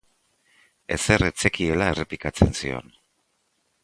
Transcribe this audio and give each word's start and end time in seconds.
Ezer 0.95 1.25
ez 1.27 1.35
zekiela 1.43 1.89
errepikatzen 1.93 2.57
zion. 2.63 2.91